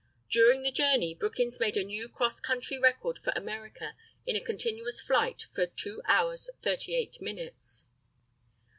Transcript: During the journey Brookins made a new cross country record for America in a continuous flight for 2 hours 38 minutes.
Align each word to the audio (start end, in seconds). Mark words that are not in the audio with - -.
During 0.31 0.63
the 0.63 0.71
journey 0.71 1.13
Brookins 1.15 1.59
made 1.59 1.77
a 1.77 1.83
new 1.83 2.09
cross 2.09 2.39
country 2.39 2.79
record 2.79 3.19
for 3.19 3.31
America 3.35 3.95
in 4.25 4.35
a 4.35 4.43
continuous 4.43 4.99
flight 4.99 5.45
for 5.51 5.67
2 5.67 6.01
hours 6.07 6.49
38 6.63 7.21
minutes. 7.21 7.85